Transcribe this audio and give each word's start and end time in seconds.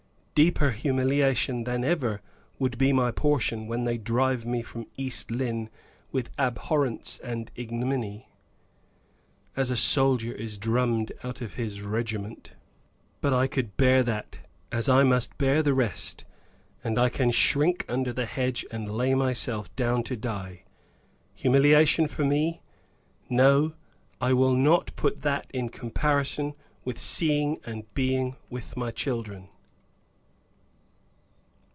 Deeper 0.33 0.71
humiliation 0.71 1.65
than 1.65 1.83
ever 1.83 2.19
would 2.57 2.75
be 2.79 2.91
my 2.91 3.11
portion 3.11 3.67
when 3.67 3.83
they 3.83 3.95
drive 3.99 4.43
me 4.43 4.63
from 4.63 4.87
East 4.97 5.29
Lynne 5.29 5.69
with 6.11 6.31
abhorrence 6.39 7.19
and 7.19 7.51
ignominy, 7.55 8.27
as 9.55 9.69
a 9.69 9.77
soldier 9.77 10.31
is 10.33 10.57
drummed 10.57 11.11
out 11.23 11.41
of 11.41 11.55
his 11.55 11.83
regiment; 11.83 12.53
but 13.19 13.33
I 13.33 13.45
could 13.45 13.77
bear 13.77 14.01
that 14.01 14.39
as 14.71 14.89
I 14.89 15.03
must 15.03 15.37
bear 15.37 15.61
the 15.61 15.75
rest 15.75 16.25
and 16.83 16.97
I 16.97 17.09
can 17.09 17.29
shrink 17.29 17.85
under 17.87 18.11
the 18.13 18.25
hedge 18.25 18.65
and 18.71 18.89
lay 18.89 19.13
myself 19.13 19.71
down 19.75 20.01
to 20.05 20.15
die. 20.17 20.63
Humiliation 21.35 22.07
for 22.07 22.25
me? 22.25 22.63
No; 23.29 23.73
I 24.19 24.33
will 24.33 24.55
not 24.55 24.95
put 24.95 25.21
that 25.21 25.51
in 25.53 25.69
comparison 25.69 26.55
with 26.83 26.97
seeing 26.97 27.59
and 27.63 27.83
being 27.93 28.37
with 28.49 28.75
my 28.75 28.89
children." 28.89 29.49